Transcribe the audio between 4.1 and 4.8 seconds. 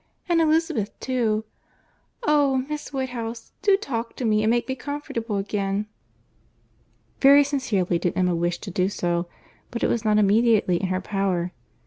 to me and make me